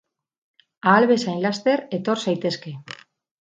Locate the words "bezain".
1.11-1.45